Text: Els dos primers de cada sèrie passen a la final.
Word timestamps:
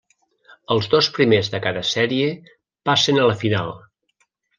Els 0.75 0.87
dos 0.93 1.09
primers 1.17 1.51
de 1.55 1.59
cada 1.65 1.83
sèrie 1.89 2.31
passen 2.91 3.21
a 3.21 3.27
la 3.33 3.37
final. 3.43 3.71